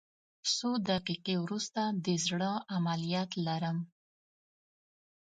[0.55, 3.77] څو دقیقې وروسته د زړه عملیات لرم